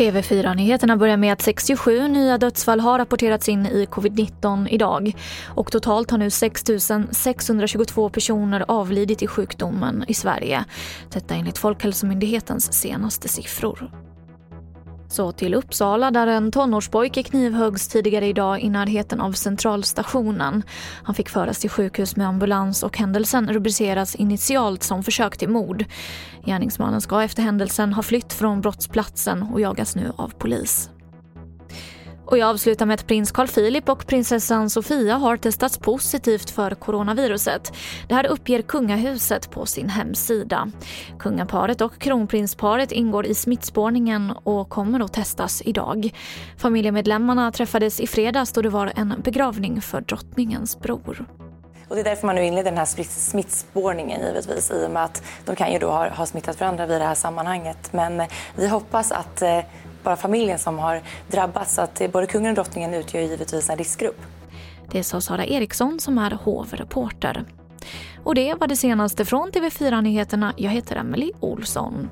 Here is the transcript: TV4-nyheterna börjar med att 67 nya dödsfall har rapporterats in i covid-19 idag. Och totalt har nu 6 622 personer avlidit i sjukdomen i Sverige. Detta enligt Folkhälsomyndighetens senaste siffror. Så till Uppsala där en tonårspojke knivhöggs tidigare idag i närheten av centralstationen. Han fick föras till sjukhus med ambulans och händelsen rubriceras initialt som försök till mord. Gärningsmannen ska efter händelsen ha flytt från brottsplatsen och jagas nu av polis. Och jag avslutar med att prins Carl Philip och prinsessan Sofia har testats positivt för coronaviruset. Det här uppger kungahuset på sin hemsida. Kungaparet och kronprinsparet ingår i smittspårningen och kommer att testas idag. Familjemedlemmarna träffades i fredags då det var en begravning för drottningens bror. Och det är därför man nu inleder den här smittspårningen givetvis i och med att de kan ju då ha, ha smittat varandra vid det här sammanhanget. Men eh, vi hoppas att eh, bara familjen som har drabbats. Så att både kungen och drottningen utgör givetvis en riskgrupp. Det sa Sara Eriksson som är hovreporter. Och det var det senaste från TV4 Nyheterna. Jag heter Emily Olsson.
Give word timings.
TV4-nyheterna 0.00 0.96
börjar 0.96 1.16
med 1.16 1.32
att 1.32 1.42
67 1.42 2.08
nya 2.08 2.38
dödsfall 2.38 2.80
har 2.80 2.98
rapporterats 2.98 3.48
in 3.48 3.66
i 3.66 3.86
covid-19 3.86 4.68
idag. 4.68 5.12
Och 5.48 5.72
totalt 5.72 6.10
har 6.10 6.18
nu 6.18 6.30
6 6.30 6.64
622 7.10 8.08
personer 8.08 8.64
avlidit 8.68 9.22
i 9.22 9.26
sjukdomen 9.26 10.04
i 10.08 10.14
Sverige. 10.14 10.64
Detta 11.12 11.34
enligt 11.34 11.58
Folkhälsomyndighetens 11.58 12.72
senaste 12.72 13.28
siffror. 13.28 14.09
Så 15.10 15.32
till 15.32 15.54
Uppsala 15.54 16.10
där 16.10 16.26
en 16.26 16.52
tonårspojke 16.52 17.22
knivhöggs 17.22 17.88
tidigare 17.88 18.26
idag 18.26 18.60
i 18.60 18.70
närheten 18.70 19.20
av 19.20 19.32
centralstationen. 19.32 20.62
Han 21.02 21.14
fick 21.14 21.28
föras 21.28 21.58
till 21.58 21.70
sjukhus 21.70 22.16
med 22.16 22.26
ambulans 22.26 22.82
och 22.82 22.98
händelsen 22.98 23.52
rubriceras 23.52 24.14
initialt 24.14 24.82
som 24.82 25.02
försök 25.02 25.36
till 25.36 25.48
mord. 25.48 25.84
Gärningsmannen 26.44 27.00
ska 27.00 27.22
efter 27.22 27.42
händelsen 27.42 27.92
ha 27.92 28.02
flytt 28.02 28.32
från 28.32 28.60
brottsplatsen 28.60 29.42
och 29.42 29.60
jagas 29.60 29.96
nu 29.96 30.12
av 30.16 30.28
polis. 30.38 30.90
Och 32.30 32.38
jag 32.38 32.48
avslutar 32.48 32.86
med 32.86 32.94
att 32.94 33.06
prins 33.06 33.32
Carl 33.32 33.48
Philip 33.48 33.88
och 33.88 34.06
prinsessan 34.06 34.70
Sofia 34.70 35.16
har 35.16 35.36
testats 35.36 35.78
positivt 35.78 36.50
för 36.50 36.70
coronaviruset. 36.70 37.72
Det 38.08 38.14
här 38.14 38.26
uppger 38.26 38.62
kungahuset 38.62 39.50
på 39.50 39.66
sin 39.66 39.88
hemsida. 39.88 40.70
Kungaparet 41.18 41.80
och 41.80 41.98
kronprinsparet 41.98 42.92
ingår 42.92 43.26
i 43.26 43.34
smittspårningen 43.34 44.30
och 44.30 44.68
kommer 44.68 45.00
att 45.00 45.12
testas 45.12 45.62
idag. 45.64 46.10
Familjemedlemmarna 46.56 47.52
träffades 47.52 48.00
i 48.00 48.06
fredags 48.06 48.52
då 48.52 48.62
det 48.62 48.68
var 48.68 48.92
en 48.96 49.14
begravning 49.24 49.80
för 49.80 50.00
drottningens 50.00 50.80
bror. 50.80 51.26
Och 51.88 51.96
det 51.96 52.02
är 52.02 52.04
därför 52.04 52.26
man 52.26 52.36
nu 52.36 52.44
inleder 52.44 52.70
den 52.70 52.78
här 52.78 53.04
smittspårningen 53.04 54.20
givetvis 54.20 54.70
i 54.70 54.86
och 54.86 54.90
med 54.90 55.04
att 55.04 55.22
de 55.44 55.56
kan 55.56 55.72
ju 55.72 55.78
då 55.78 55.90
ha, 55.90 56.08
ha 56.08 56.26
smittat 56.26 56.60
varandra 56.60 56.86
vid 56.86 57.00
det 57.00 57.06
här 57.06 57.14
sammanhanget. 57.14 57.92
Men 57.92 58.20
eh, 58.20 58.26
vi 58.56 58.68
hoppas 58.68 59.12
att 59.12 59.42
eh, 59.42 59.58
bara 60.02 60.16
familjen 60.16 60.58
som 60.58 60.78
har 60.78 61.02
drabbats. 61.28 61.74
Så 61.74 61.82
att 61.82 62.02
både 62.12 62.26
kungen 62.26 62.50
och 62.50 62.54
drottningen 62.54 62.94
utgör 62.94 63.20
givetvis 63.20 63.70
en 63.70 63.76
riskgrupp. 63.76 64.20
Det 64.92 65.04
sa 65.04 65.20
Sara 65.20 65.44
Eriksson 65.46 66.00
som 66.00 66.18
är 66.18 66.30
hovreporter. 66.30 67.44
Och 68.24 68.34
det 68.34 68.54
var 68.54 68.66
det 68.66 68.76
senaste 68.76 69.24
från 69.24 69.50
TV4 69.50 70.02
Nyheterna. 70.02 70.54
Jag 70.56 70.70
heter 70.70 70.96
Emily 70.96 71.32
Olsson. 71.40 72.08